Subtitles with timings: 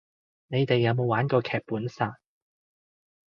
[0.47, 2.17] 你哋有冇玩過劇本殺